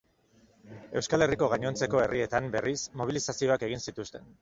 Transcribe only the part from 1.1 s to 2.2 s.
Herriko gainontzeko